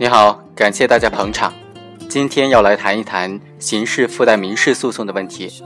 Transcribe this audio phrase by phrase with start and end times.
[0.00, 1.52] 你好，感谢大家捧场。
[2.08, 5.62] 今天要来谈一谈刑事附带民事诉讼的问题。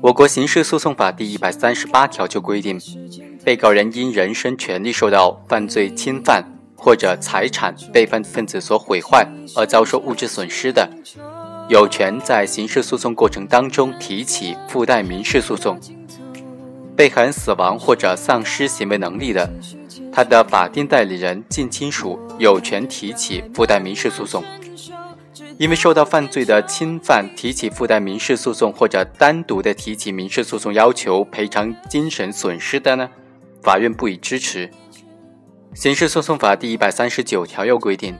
[0.00, 2.80] 我国刑事诉讼法第一百三十八条就规定，
[3.44, 6.42] 被告人因人身权利受到犯罪侵犯
[6.74, 9.24] 或者财产被犯罪分子所毁坏
[9.54, 10.90] 而遭受物质损失的，
[11.68, 15.78] 有权在刑事诉讼过程当中提起附带民事诉讼。
[16.96, 19.48] 被害人死亡或者丧失行为能力的。
[20.18, 24.42] 他的法定代理人、近亲属有权提起附带民事诉讼。
[25.58, 33.08] 因为受到犯罪的侵犯，提起附带民事诉讼或者单独的提起民事诉讼要求赔偿精神损失的呢，
[33.62, 34.68] 法院不予支持。
[35.72, 38.18] 刑事诉讼法第一百三十九条又规定，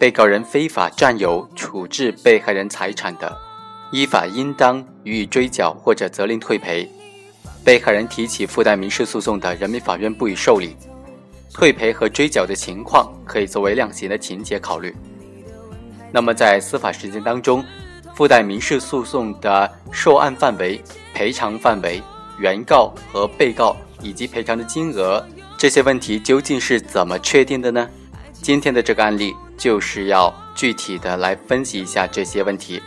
[0.00, 3.38] 被告人非法占有、处置被害人财产的，
[3.92, 6.90] 依法应当予以追缴或者责令退赔。
[7.64, 10.74] 被害人提起附带民事诉讼的，人民法院不予受理。
[11.52, 14.94] 退赔和追缴的情况可以作为量刑的情节考虑。
[16.12, 17.64] 那么在司法实践当中，
[18.14, 22.02] 附带民事诉讼的受案范围、赔偿范围、
[22.38, 25.24] 原告和被告以及赔偿的金额
[25.58, 27.88] 这些问题究竟是怎么确定的呢？
[28.32, 32.82] 今天的这个案例就是要具体的来分析一下这些问题。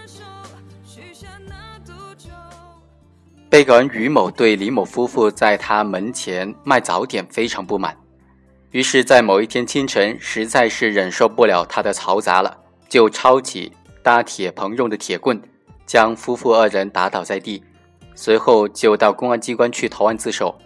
[3.49, 7.95] 被告人于某对李某夫妇在他门前卖早点非常不满。
[8.73, 12.57] 于是，在某一天清晨，实在是忍受不了他的嘈杂了，
[12.89, 13.71] 就抄起
[14.01, 15.39] 搭铁棚用的铁棍，
[15.85, 17.63] 将夫妇二人打倒在地，
[18.15, 20.57] 随后就到公安机关去投案自首。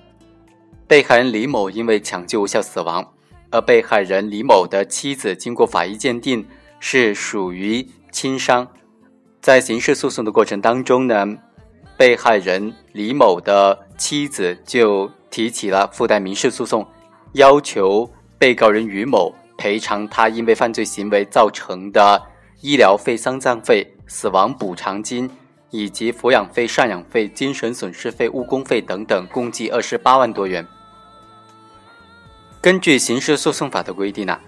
[0.87, 3.05] 被害人李某因为抢救无效死亡，
[3.51, 6.47] 而被害人李某的妻子经过法医鉴定
[6.79, 8.65] 是属于轻伤。
[9.41, 11.27] 在刑事诉讼的过程当中呢，
[11.97, 16.87] 被害人李某的妻子就提起了附带民事诉讼。
[17.37, 22.19] 要求被告人于某赔偿他因为犯罪行为造成的
[22.61, 25.29] 医疗费、丧葬费、死亡补偿金
[25.69, 30.65] 以及抚养费、赡养费、精神损失费、误工费等等，共计二十八万多元。
[32.59, 34.41] 根据刑事诉讼法的规定啊，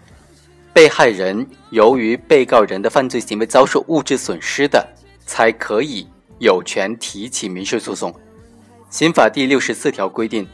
[0.73, 4.83] 被害人由于被告人的犯罪行为遭受物质损失的，
[5.27, 6.07] 才可以
[6.39, 8.11] 有权提起民事诉讼。
[8.89, 10.47] 刑法第六十四条规定。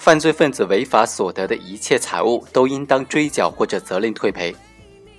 [0.00, 4.56] 犯罪分子违法所得的一切财物都应当追缴或者责令退赔，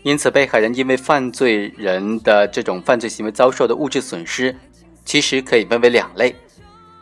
[0.02, 4.56] 因此被害人因为犯罪人的这种犯罪行为遭受的物质损失，
[5.06, 6.36] 其实可以分为两类。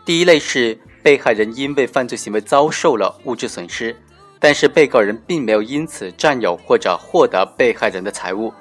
[0.03, 3.95] 第一类是被害人因为犯罪行为遭受了物质损失，
[4.41, 8.53] 但是被告人并没有因此占有或者获得被害人的财物，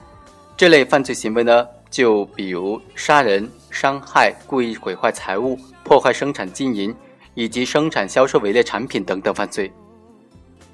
[0.57, 6.95] 这类犯罪行为呢，就比如杀人、伤害、故意毁坏财物、破坏生产经营。
[7.35, 9.73] 以及生产、销售伪劣产品等等犯罪。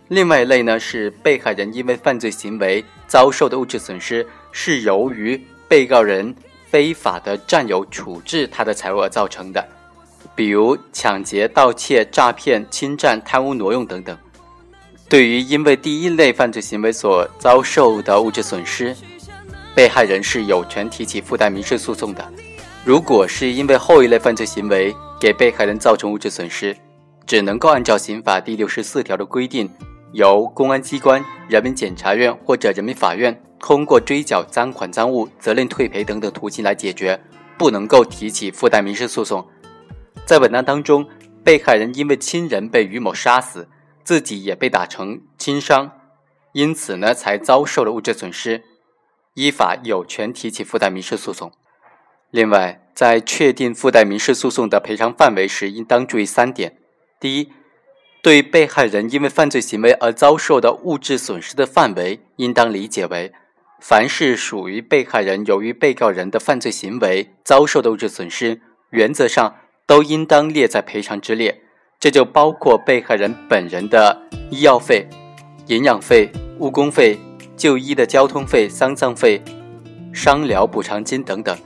[0.08, 6.34] 另外一类呢，是被害人因为犯罪行为遭受的物质损失，是由于被告人
[6.66, 9.66] 非法的占有、处置他的财物而造成的，
[10.34, 14.16] 比如抢劫、盗窃、诈骗、侵占、贪污、挪用等等。
[15.08, 18.94] 对于因为第一类犯罪行为所遭受的物质损失，
[19.74, 22.32] 被害人是有权提起附带民事诉讼的。
[22.84, 26.76] 如果是因为后一类犯罪行为，给被害人造成物质损失，
[27.24, 29.70] 只能够按照刑法第六十四条的规定，
[30.12, 37.18] 由公安机关、人民检察院或者人民法院通过追缴赃款赃物、责令退赔等等途径来解决，
[37.56, 39.48] 不能够提起附带民事诉讼。
[40.26, 41.08] 在本案当中，
[41.42, 43.66] 被害人因为亲人被于某杀死，
[44.02, 45.90] 自己也被打成轻伤，
[46.52, 48.62] 因此呢才遭受了物质损失，
[49.32, 51.50] 依法有权提起附带民事诉讼。
[52.30, 56.76] 另外，在确定附带民事诉讼的赔偿范围时，应当注意三点：
[57.18, 57.48] 第一，
[58.22, 63.32] 对被害人因为犯罪行为而遭受的物质损失的范围，应当理解为，
[63.80, 68.60] 凡是属于被害人由于被告人的犯罪行为遭受的物质损失，
[68.90, 69.56] 原则上
[69.86, 71.62] 都应当列在赔偿之列。
[72.00, 75.08] 这就包括被害人本人的医药费、
[75.68, 77.18] 营养费、误工费、
[77.56, 79.42] 就医的交通费、丧葬费、
[80.12, 81.56] 伤疗补偿金等等。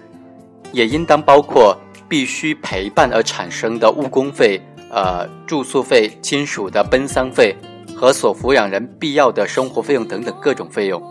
[0.72, 1.76] 也应当包括
[2.08, 4.60] 必须陪伴而产生的误工费、
[4.90, 7.56] 呃住宿费、亲属的奔丧费
[7.94, 11.02] 和所抚养人必要的生活费用等等各种费用。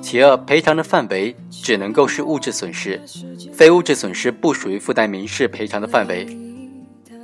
[0.00, 3.00] 其二，赔偿的范围只能够是物质损失，
[3.52, 6.26] 非物质损失不属于附带民事赔偿的范围。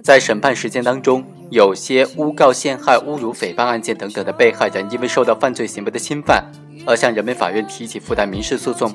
[0.03, 6.45] 在审判实践当中，有些诬告、陷害、侮辱、诽谤案件等等的被害人，因为受到犯罪行为的侵犯，
[6.85, 8.93] 而向人民法院提起附带民事诉讼。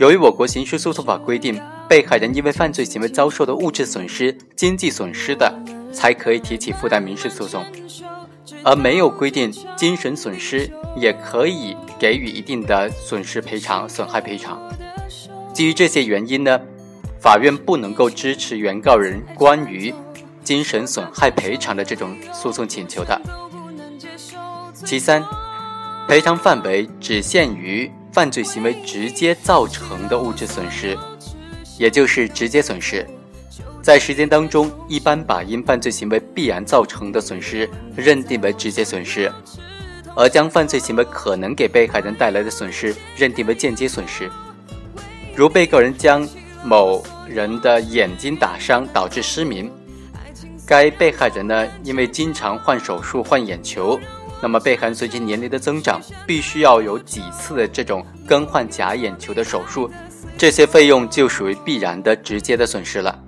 [0.00, 5.54] 由于我国刑事诉讼法规定，被害人因为犯罪行为遭受的物质损失、经济损失的，
[5.92, 7.62] 才可以提起附带民事诉讼。
[8.64, 14.58] 而没有规定精神损失也可以给予一定的损失赔偿、损害赔偿。
[15.52, 16.58] 基于这些原因呢，
[17.20, 19.94] 法院不能够支持原告人关于
[20.42, 23.20] 精神损害赔偿的这种诉讼请求的。
[24.72, 25.22] 其三，
[26.08, 30.96] 赔偿范围只限于犯罪行为直接造成的物质损失，
[31.78, 33.06] 也就是直接损失。
[33.82, 39.32] 在实践当中，一般把因犯罪行为必然造成的损失认定为直接损失，
[40.14, 44.30] 而将犯罪行为可能给被害人带来的损失认定为间接损失。
[45.34, 46.28] 如被告人将
[46.64, 49.70] 某人的眼睛打伤导致失明，
[50.70, 53.98] 该被害人呢因为经常换手术换眼球，
[54.40, 59.90] 那么被害人随着年龄的增长，必须要有几次的这种更换假眼球的手术，
[60.38, 63.18] 这些费用就属于必然的直接的损失了。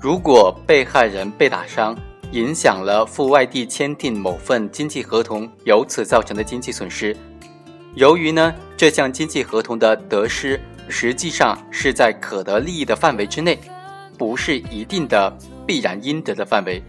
[0.00, 1.94] 如果被害人被打伤，
[2.32, 7.14] 影响了赴外地签订某份经济合同，由此造成的经济损失，
[7.96, 13.58] 由于呢这项经济合同的得失实际上是在可得利益的范围之内，
[14.16, 15.30] 不是一定的
[15.66, 16.82] 必然应得的范围，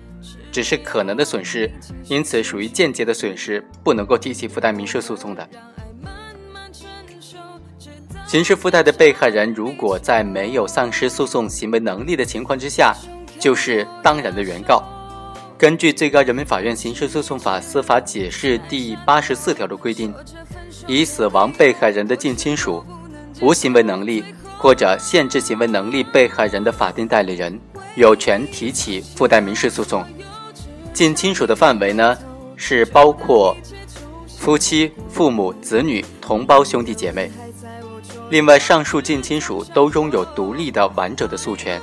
[0.52, 1.70] 只是可能的损失，
[2.08, 5.48] 因此属于间接的损失，不能够提起附带民事诉讼的。
[8.28, 12.94] 刑事附带的被害人，如果在没有丧失诉讼行为能力的情况之下，
[13.40, 14.84] 就是当然的原告。
[15.58, 20.14] 根据最高人民法院刑事诉讼法司法解释第八十四条的规定，
[20.86, 22.84] 以死亡被害人的近亲属、
[23.40, 24.24] 无行为能力
[24.58, 27.58] 或者限制行为能力被害人的法定代理人，
[27.96, 30.06] 有权提起附带民事诉讼。
[30.94, 32.18] 近亲属的范围呢，
[32.56, 33.56] 是包括
[34.38, 37.32] 夫妻、父母、子女、同胞、兄弟姐妹。
[38.30, 41.80] 另外，上述近亲属都拥有独立的、完整的诉权，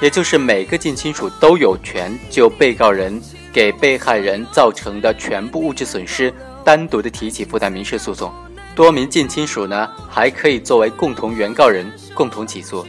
[0.00, 3.20] 也就是每个近亲属都有权就被告人
[3.52, 6.32] 给被害人造成的全部物质损失，
[6.64, 8.32] 单独的提起附带民事诉讼。
[8.74, 12.86] 多名近亲属呢，还可以作为共同原告人共同起诉。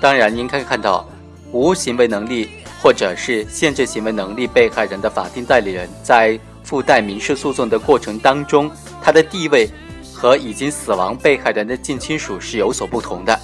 [0.00, 1.08] 当然，您可以看到，
[1.52, 2.50] 无行为能力
[2.80, 8.70] 或者是限制行为能力被害人的法定代理人在附带民事诉讼的过程当中，
[9.00, 9.70] 他的地位。
[10.14, 13.36] 和已经死亡被害人的近亲属是有所不同的。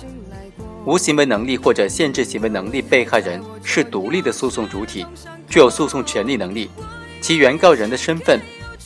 [0.84, 5.04] 无行为能力或者限制行为能力被害人是独立的诉讼主体，
[5.48, 6.70] 具有诉讼权利能力，
[7.20, 8.40] 其原告人的身份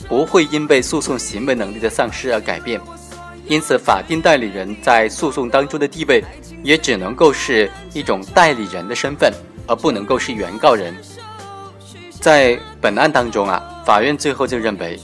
[0.08, 2.80] 不会因为诉讼行为能力的丧失而改变。
[3.46, 6.24] 因此，法定代理人在诉讼当中的地位
[6.62, 9.32] 也只能够是一种代理人的身份，
[9.66, 10.94] 而不能够是原告人。
[12.20, 14.98] 在本案当中啊，法院最后就认为。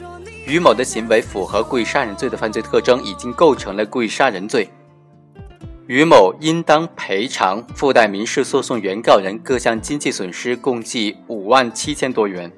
[0.46, 4.66] 于某的行为符合故意杀人罪的犯罪特征，已经构成了故意杀人罪。
[5.86, 12.50] 于某应当赔偿附带民事诉讼原告人各项经济损失共计五万七千多元。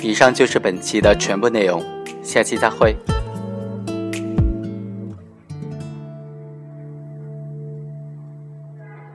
[0.00, 1.84] 以上就是本期的全部内容，
[2.22, 2.96] 下期再会。